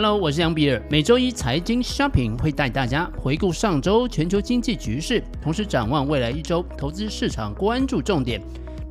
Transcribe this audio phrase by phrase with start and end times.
[0.00, 0.80] Hello，我是杨比尔。
[0.88, 8.40] 每周一财经 Shopping 会带大家回顾上周全球经济局势，同时展望未来一周投资市场关注重点，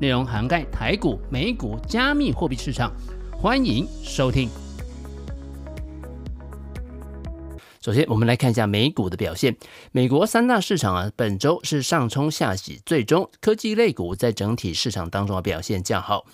[0.01, 2.91] 内容涵盖台股、美股、加密货币市场。
[3.31, 4.49] 欢迎收听。
[7.87, 9.55] 首先，我们来看一下美股的表现。
[9.93, 16.25] 美国三大市场啊，本周是上冲下洗，最终科技类股在整体市场当中的表现较好。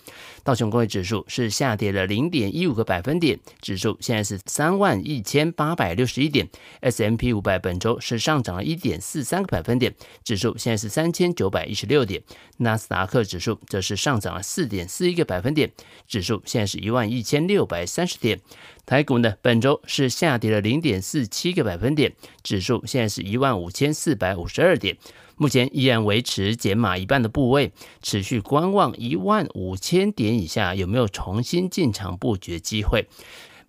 [0.43, 6.49] 道琼工业指数是下跌了零点一五个百分点，指数现在是三万一千八百六十一点。
[6.81, 9.93] S M P 五百本周是上涨了一点四三个百分点，
[10.23, 12.23] 指数现在是三千九百一十六点。
[12.57, 15.71] 纳斯达克指数则是上涨了四点四一个百分点，
[16.07, 18.41] 指数现在是一万一千六百三十点。
[18.85, 24.97] 台股呢，本周是下跌了零点四七个百分点，指数现在是一万五千四百五十二点。
[25.35, 33.07] 目前依然维持减码一半的部位，持续观望一万五千点以下有没有重新进场布局机会。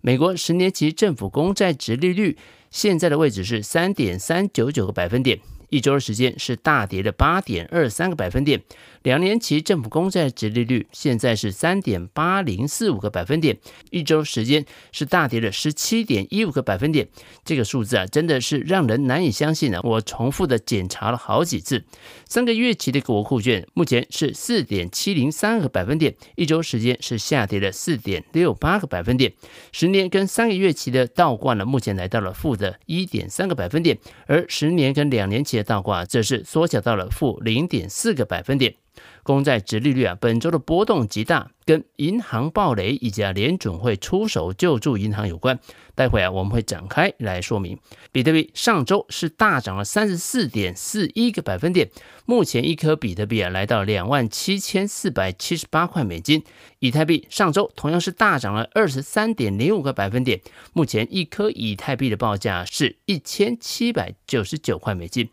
[0.01, 2.37] 美国十年期政府公债殖利率
[2.69, 5.39] 现在的位置是三点三九九个百分点。
[5.69, 8.61] 一周的时间是大跌了八点二三个百分点，
[9.03, 13.57] 两年期政府公债殖利率现在是三点八零四五个百分点，
[13.89, 17.07] 一周时间是大跌了十七点一五个百分点。
[17.43, 19.79] 这个数字啊，真的是让人难以相信啊！
[19.83, 21.83] 我重复的检查了好几次。
[22.27, 29.33] 三个月期的国库券目前是四点七零三个百分点，一周时间是下跌了四点六八个百分点。
[29.71, 38.75] 十年跟三个月期的倒挂呢，目前来到了负的一点三个百分点，而十年跟两年期倒挂则是缩小到了负零点四个百分点，
[39.23, 45.59] 公债殖利率啊，本周的波动极大，跟银行暴雷以及啊联准会出手救助银行有关。
[45.95, 47.79] 待会啊，我们会展开来说明。
[48.11, 51.89] 比特币上周是大涨了三十四点四一个百分点，
[52.25, 56.43] 目前一颗比特币啊来到两万七千四百七十八块美金。
[56.79, 60.41] 以太币上周同样是大涨了二十三点零五个百分点，
[60.73, 65.29] 目前一颗以太币的报价是一千七百九十九块美金。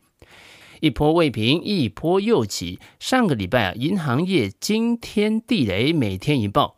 [0.82, 2.81] 一波未平，一波又起。
[2.98, 6.75] 上个礼拜啊，银行业惊天地雷，每天一爆，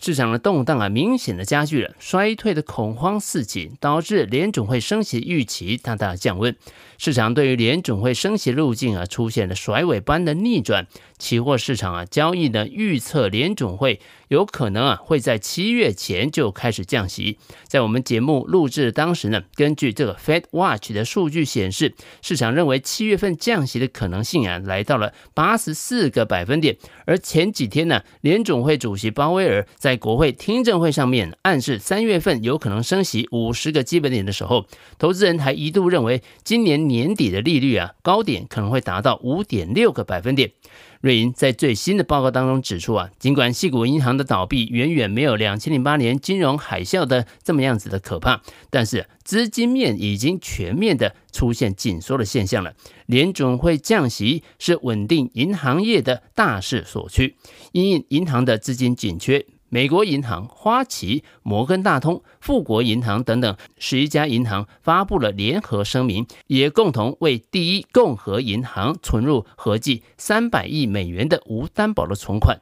[0.00, 6.54] 市场的动荡啊，明显的加剧了，衰退的恐慌四起，导致联总会升息预期大大降温。
[6.96, 10.86] 市场对于联总会升息路径啊，出现了甩尾般的逆转。
[11.18, 13.98] 期货市场啊，交易呢预测联总会
[14.30, 17.36] 有可能啊会在七月前就开始降息。
[17.66, 26.76] 在我们节目录制当时呢，根据这个 Fed Watch 的数据显示，市场认为七月份降息的可能性啊来到了八十四个百分点。
[27.06, 34.64] 而前几天呢，联总会主席鲍威尔在国会听证会上面暗示三月份有可能升息五十个基本点的时候，
[34.96, 40.52] 投资人还一度认为今年年底的利率啊高点可能会达到五点六个百分点。
[41.00, 52.74] 瑞银在最新的报告当中指出啊，尽管西谷银行的倒闭远远没有两千零八年金融海啸的这么样子的可怕，但是资金面已经全面的出现紧缩的现象了。
[53.06, 57.36] 联总会降息是稳定银行业的大势所趋，
[57.72, 59.46] 因应银行的资金紧缺。
[59.72, 72.60] 美国银行、花旗、摩根大通、富国银行等等十一家银行发布了联合声明，也共同为第一共和银行存入合计三百亿美元的无担保的存款。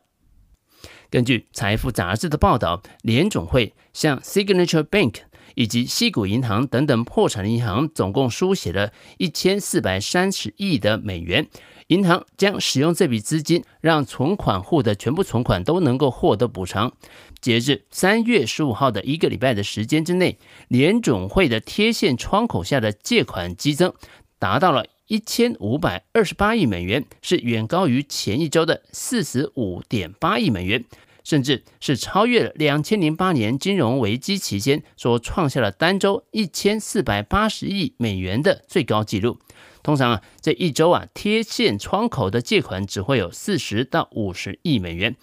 [1.11, 5.15] 根据《财富》杂志的报道，联总会向 Signature Bank
[5.55, 11.49] 以及西谷银行等等破产的银行总共书写了一千四百三十亿的美元。
[11.89, 16.93] 银行将使用这笔资金，让存款户的全部存款都能够获得补偿。
[17.41, 20.37] 截至三月十五号的一个礼拜的时间之内，
[20.69, 23.95] 联准会的贴现窗口下的借款激增
[24.39, 30.85] 达到了一千五百二十八亿美元，是远高于前一周的四十五点八亿美元，
[31.29, 39.39] 甚至是超越了两千零八年金融危机期间所创下了单周一千四百八十亿美元的最高纪录。
[39.83, 45.17] 通常啊，这一周啊，贴现窗口的借款只会有四十到五十亿美元。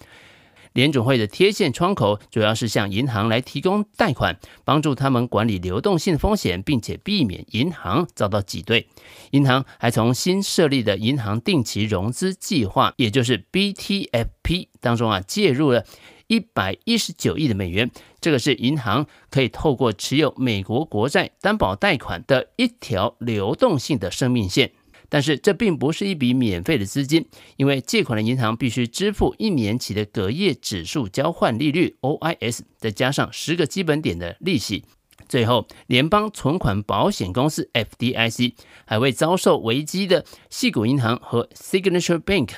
[0.75, 8.89] 联准会的贴现窗口主要是向银行来提供贷款，帮助他们管理流动性风险，并且避免银行遭到挤兑。
[9.31, 15.85] 银行还从新设立的银行定期融资计划，也就是 BTFP 当中啊，介入了
[16.27, 17.89] 一百一十九亿的美元。
[18.19, 24.73] 这个是银行可以透过持有美国国债担保贷款的一条流动性的生命线，
[25.15, 27.25] 但是这并不是一笔免费的资金，
[27.55, 34.83] 因为借款的银行必须支付一年期的隔夜指数交换利率 OIS，再加上十个基本点的利息。
[35.29, 42.49] 最后，联邦存款保险公司 FDIC 还为遭受危机的系谷银行和 Signature Bank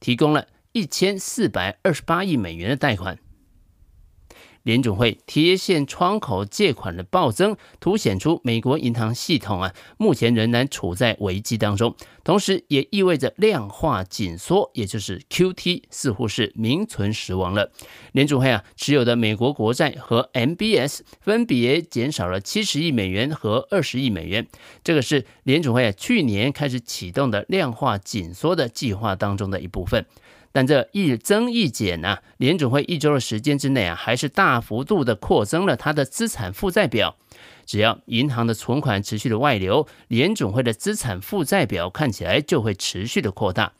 [0.00, 3.16] 提供了一千四百二十八亿美元的贷款。
[4.62, 11.94] 联储会贴现窗口借款的暴增，凸显出美国银行系统啊，目前仍然处在危机当中。
[12.24, 17.72] 同时，也意味着量化紧缩，也就是 QT，似乎是名存实亡了。
[18.12, 24.46] 联准会啊，持有的美国国债和 MBS 分别减少了七十亿美元和二十亿美元。
[24.84, 30.06] 这个是联准会啊，去年开始启动的量化紧缩的计划当中的一部分。
[30.52, 37.16] 但这一增一减呢、啊，联准会一周的时间之内啊，还是大幅度的扩增了它的资产负债表。
[37.64, 43.72] 只要银行的存款持续的外流，联准会的资产负债表看起来就会持续的扩大。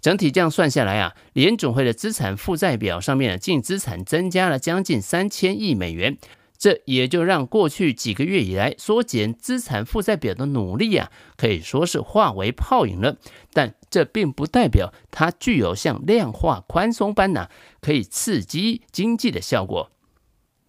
[0.00, 6.16] 整体这样算下来啊，联准会的资产负债表上面的净资产增加了将近三千亿美元。
[6.58, 13.16] 这也就让过去几个月以来缩减资产负债表的努力啊，可以说是化为泡影了。
[13.54, 17.48] 但这并不代表它具有像量化宽松般呢、
[17.80, 19.90] 可以刺激经济的效果。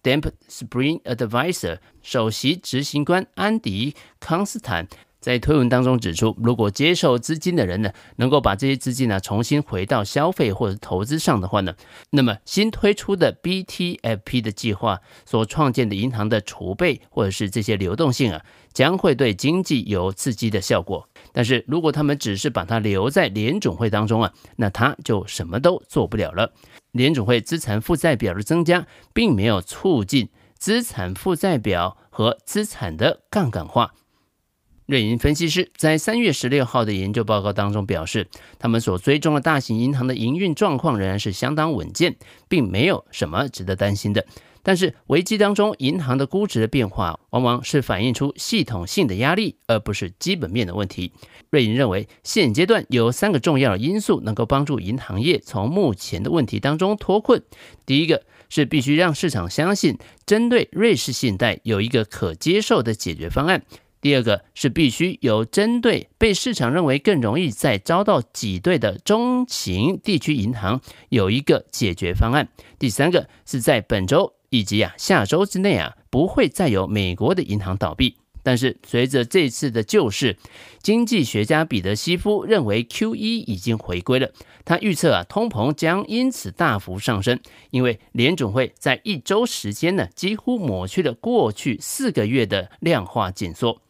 [0.02, 4.88] Damp Spring Advisor 首席执行官安迪康斯坦。
[5.20, 11.76] 在推文当中指出，如果接受资金的人呢，能够把这些资金呢重新回到消费或者投资上的话呢，
[12.10, 21.08] 那么新推出的 BTFP 的计划所创建的银行的储备或者是这些流动性啊，将会对经济有刺激的效果。
[21.32, 26.52] 但是如果他们只是把它留在联总会当中啊，那他就什么都做不了了。
[26.90, 33.94] 联总会资产负债表的增加，并没有促进资产负债表和资产的杠杆化。
[34.84, 38.28] 瑞银分析师在三月十六号的研究报告当中表示，
[38.58, 42.16] 他们所追踪的大型银行的营运状况仍然是相当稳健，
[42.48, 44.26] 并没有什么值得担心的。
[44.62, 51.12] 但是，危机当中银行的估值的变化，往往是反映出系统性的压力，而不是基本面的问题。
[51.50, 57.42] 瑞银认为，现阶段有三个重要的因素能够帮助银行业从目前的问题当中脱困。
[57.84, 63.64] 第一个是必须让市场相信，针对瑞士信贷有一个可接受的解决方案。
[64.00, 72.48] 第二个是必须有针对被市场认为更容易再遭到挤兑的中型地区银行有一个解决方案。
[72.80, 78.18] 第三个是在本周以及啊下周之内啊不会再有美国的银行倒闭。
[78.44, 80.36] 但是随着这次的救市，
[80.82, 84.32] 经济学家彼得西夫认为 QE 已经回归了。
[84.64, 87.38] 他预测啊通膨将因此大幅上升，
[87.70, 93.80] 因为联准会在一周时间呢几乎抹去了过去四个月的量化紧缩。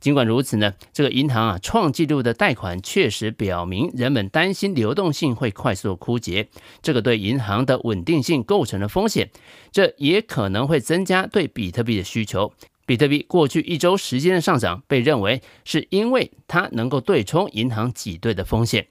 [0.00, 6.48] 尽管如此呢，这个银行啊创纪录的贷款确实表明人们担心流动性会快速枯竭，
[6.82, 9.30] 这个对银行的稳定性构成了风险。
[9.72, 12.52] 这也可能会增加对比特币的需求。
[12.86, 18.86] 比特币过去一周时间的上涨被认为是因为它能够对冲银行挤兑的风险。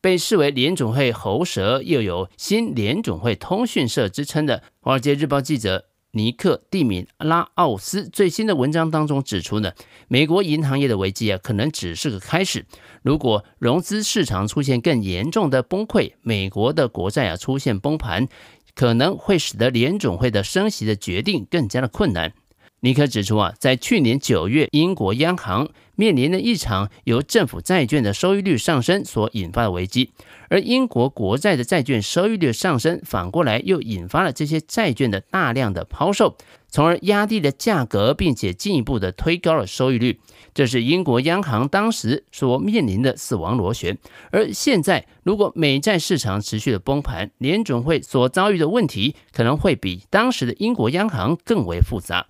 [0.00, 5.91] 被视为联总会喉舌又有新联总会通讯社之称的《华尔街日报》记者。
[6.14, 9.72] 尼克·蒂米拉奥斯最新的文章当中指出呢，
[10.08, 12.66] 美国银行业的危机啊，可能只是个开始。
[13.02, 18.28] 如果融资市场出现更严重的崩溃，美国的国债啊出现崩盘，
[18.74, 22.34] 可能会使得联总会的升息的决定更加的困难。
[22.84, 30.10] 尼克指出啊，在去年九月，英国央行面临了一场由政府债券的收益率上升所引发的危机，
[30.48, 36.36] 而英国国债的债券收益率上升，反过来又引发了这些债券的大量的抛售，
[36.66, 40.18] 从而压低了价格，并且进一步的推高了收益率。
[40.52, 43.96] 这是英国央行当时所面临的死亡螺旋。
[44.32, 52.26] 而现在，如果美债市场持续的崩盘，联准会所遭遇的问题可能会比当时的英国央行更为复杂。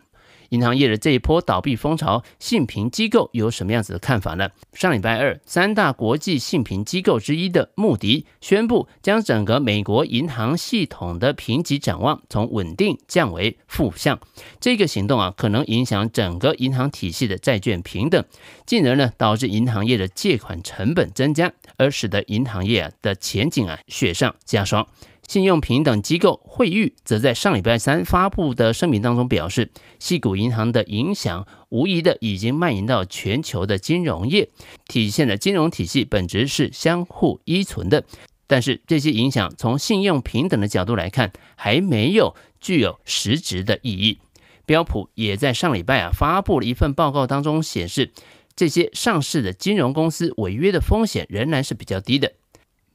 [0.52, 4.50] 银行业的这一波倒闭风潮，信评机构有什么样子的看法呢？
[4.74, 14.20] 上礼拜二，三大国际信评机构之一的穆迪宣布，将整个美国银行系统的评级展望从稳定降为负向。
[14.60, 18.22] 这个行动啊，可能影响整个银行体系的债券平等，
[18.66, 24.86] 进而呢导致银行业的借款成本增加，而使得银行业的前景啊雪上加霜。
[25.26, 34.50] 信用评等机构惠誉则在上礼拜三发布的声明当中表示，矽谷银行的影响无疑的已经蔓延到全球的金融业，
[34.88, 38.04] 体现了金融体系本质是相互依存的。
[38.46, 44.18] 但是这些影响从信用评等的角度来看，还没有具有实质的意义。
[44.66, 48.12] 标普也在上礼拜啊发布了一份报告当中显示，
[48.54, 52.32] 这些上市的金融公司违约的风险仍然是比较低的。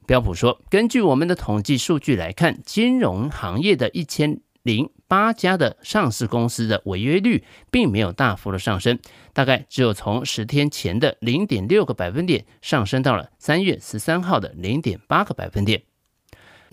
[0.08, 8.98] 标普说，根据我们的统计数据来看，金融行业的一千零八家的上市公司的违约率并没有大幅的上升，
[9.34, 15.82] 大概只有从十天前的零点六个百分点上升到了三月十三号的零点八个百分点。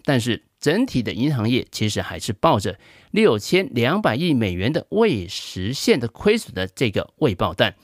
[0.05, 2.79] 但是，整体的银行业其实还是抱着
[3.11, 7.75] 六千两百亿美元的未实现的亏损的这个未爆弹。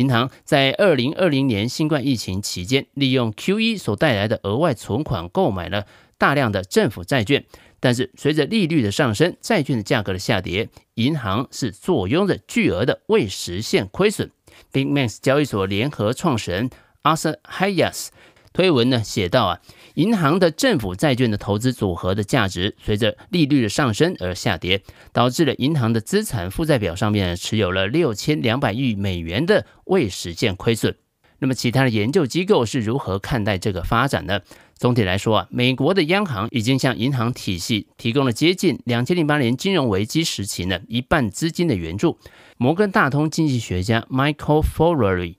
[0.00, 5.84] 银行在二零二零年新冠疫情期间，利用 QE 所带来的额外存款，购买了
[6.16, 7.44] 大量的政府债券。
[7.80, 14.30] 但是随着利率的上升，债券的价格的下跌，银行是坐拥着巨额的未实现亏损。
[14.72, 16.70] Big Max 交易所联合创始人
[17.02, 18.08] Arthur Hayes
[18.54, 19.60] 推文呢写道啊，
[20.00, 30.96] 银行的政府债券的投资组合的价值随着利率的上升而下跌，导致了银行的资产负债表上面持有了六千两百亿美元的未实现亏损。
[31.40, 34.40] 那么其他的研究机构是如何看待这个发展呢？
[34.74, 42.16] 总体来说啊，美国的央行已经向银行体系提供了接近两千零八年金融危机时期呢一半资金的援助。
[42.56, 45.34] 摩根大通经济学家 Michael Ferrari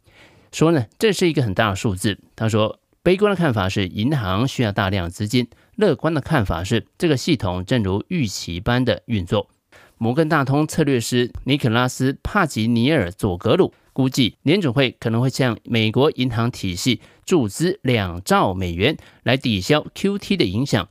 [0.51, 2.19] 说呢，这是一个很大的数字。
[2.35, 9.49] 他说，悲观的看法是银行需要大量资金，乐观的看法是这个系统正如预期般的运作。
[9.97, 13.73] 摩根大通策略师尼可拉斯帕吉尼尔佐格鲁。
[13.93, 20.87] 估计联准会可能会向美国银行体系注资两兆美元来抵消 QT 的影响。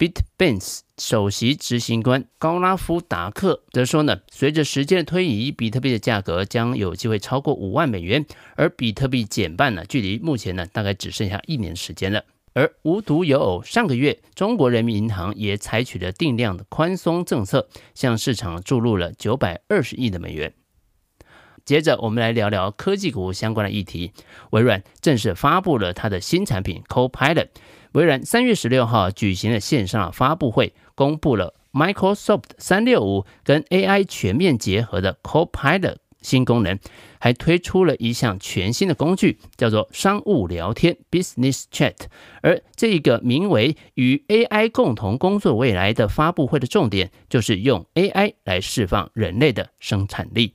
[0.00, 8.24] BitBance 首席执行官高拉夫达克则说呢，随着时间的推移，比特币的价格将有机会超过五万美元，
[8.56, 12.24] 而比特币减半呢，距离目前呢大概只剩下一年时间了。
[12.54, 20.54] 而无独有偶，上个月中国人民银行也采取了定量的宽松政策，向市场注入了九百二十亿的美元。
[21.66, 24.12] 接着，我们来聊聊科技股相关的议题。
[24.52, 27.48] 微软正式发布了它的新产品 Copilot。
[27.92, 36.78] 微软三月十六号举行了线上发布会，公布了 Microsoft 三六五跟 AI 全面结合的 Copilot 新功能，
[37.18, 41.96] 还推出了一项全新的工具，叫做商务聊天 Business Chat。
[42.42, 50.54] 而这一个名为“与 AI 共同工作未来”的发布会的重点，就是用 AI 来释放人类的生产力。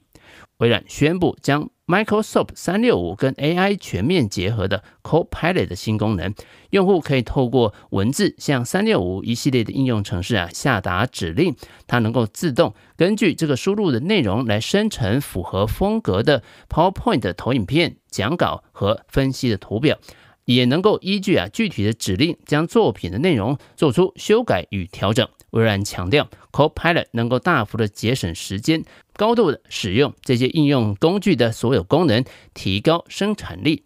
[0.60, 6.34] 微软宣布将 Microsoft 三六五跟 AI 全面结合的 Copilot 的新功能，
[6.72, 20.00] 用户可以透过文字向三六五一系列的应用程式啊下达指令，它能够自动根据这个输入的内容来生成符合风格的 PowerPoint 的投影片、讲稿和分析的图表，
[20.46, 25.30] 也能够依据啊具体的指令将作品的内容做出修改与调整。
[25.55, 28.83] 微软强调，Copilot 能够大幅的节省时间，
[29.15, 33.85] 高度的使用这些应用工具的所有功能，提高生产力。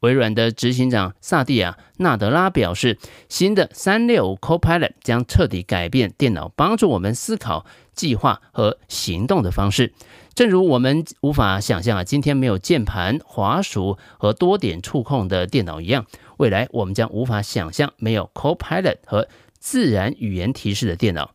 [0.00, 2.98] 微软的执行长萨蒂亚纳德拉表示，
[3.28, 9.94] 新的三六五 Copilot 将彻底改变电脑帮助我们思考、计划和行动的方式。
[10.34, 19.26] 正如我们无法想象啊，今天没有键盘、滑鼠和多点触控的电脑一样，未来我们将无法想象没有 Copilot 和
[19.64, 21.30] 自然语言提示的电脑。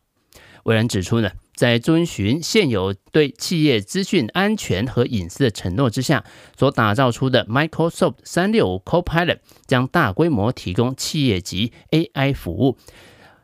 [0.62, 6.24] 微软指出呢，在遵循现有对企业资讯安全和隐私的承诺之下，
[6.56, 12.78] 所打造出的 Microsoft 三六五 Copilot 将大规模提供企业级 AI 服务。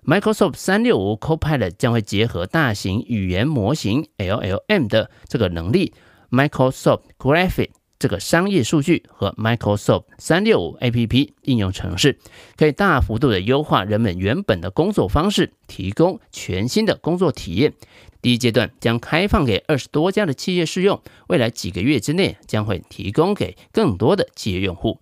[0.05, 5.93] Microsoft 三六五 Copilot 将会结合大型语言模型 LLM 的这个能力
[6.31, 7.71] ，Microsoft Graphic。
[7.99, 12.19] 这个商业数据和 Microsoft 三六五 APP 应用程式，
[12.57, 17.73] 可以大幅度的优化人们原本的工作方式，提供全新的工作体验。
[18.21, 24.99] 第一阶段将开放给二十多家的企业试用，未来几个月之内将会提供给更多的企业用户。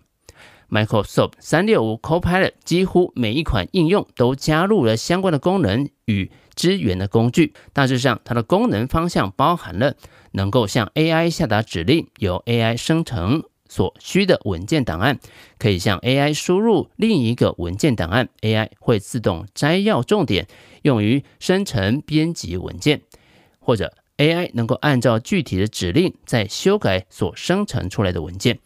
[0.69, 7.53] Microsoft 三六五 Copilot 几乎每一款应用都加入了相关的功能与支援的工具。
[7.73, 9.95] 大致上，它的功能方向包含了。
[10.31, 15.17] 能够向 AI 下达指令，由 AI 生成所需的文件档案，
[15.57, 20.45] 可以向 AI 输入另一个文件档案，AI 会自动摘要重点，
[20.81, 23.01] 用于生成编辑文件，
[23.59, 28.59] 或者 AI 能够按照具体的指令再修改所生成出来的文件。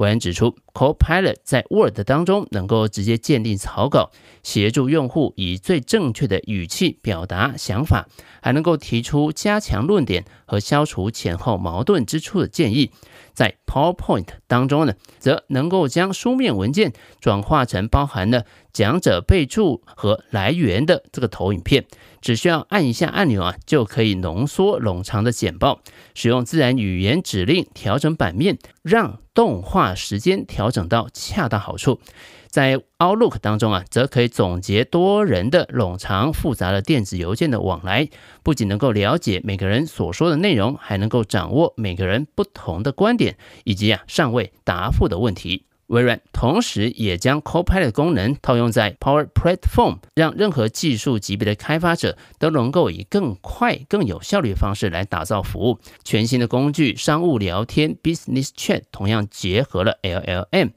[0.00, 4.10] 微软指出，Copilot 在 Word 当中能够直接鉴定草稿，
[4.42, 8.08] 协助用户以最正确的语气表达想法，
[8.40, 12.90] 还能够提出加强论点和消除前后矛盾之处的建议。
[13.34, 21.84] 在 PowerPoint 当中呢，则能够将书面文件转化成包含了讲者备注和来源的这个投影片。
[22.20, 25.80] 只需要按一下按钮啊，就可以浓缩冗长的简报。
[26.14, 32.00] 使用自然语言指令调整版面，让动画时间调整到恰到好处。
[32.48, 38.08] 在 Outlook 当中啊，则可以总结多人的冗长复杂的电子邮件的往来，
[38.42, 45.66] 不仅能够了解每个人所说的内容，还能够掌握每个人不同的观点以及啊尚未答复的问题。
[45.90, 55.80] 微软同时也将 Copilot 功能套用在 Power Platform，让任何技术级别的开发者都能够以更快、更有效率的方式来打造服务。
[56.04, 60.70] 全新的工具商务聊天 Business Chat 同样结合了 LLM，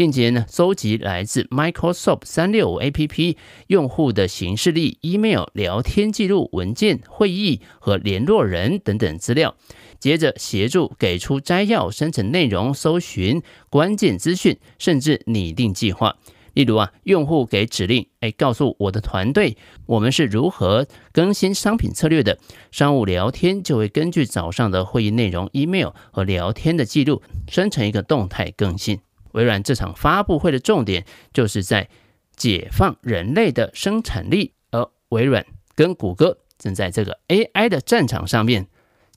[0.00, 9.54] 并且呢，搜集来自 Microsoft 三六五 APP 用户的形式例、Email、聊天记录、文件、会议和联络人等等资料。
[9.98, 16.16] 接着协助给出摘要、生成内容、搜寻关键资讯，甚至拟定计划。
[16.54, 22.38] 例如啊，用户给指令，哎，告诉我的团队我们是如何更新商品策略的。
[22.70, 28.98] 商务聊天就会根据早上的会议内容、email 和聊天的记录，生成一个动态更新。
[29.32, 31.88] 微软这场发布会的重点就是在
[32.36, 38.66] 解放人类的生产力，而微软跟谷歌正在这个 AI 的战场上面。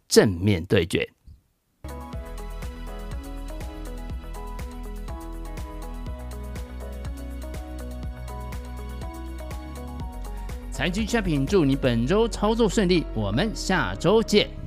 [0.10, 1.10] 正面对决。
[10.72, 14.63] 财经 shopping 祝你本周操作顺利，我们下周见。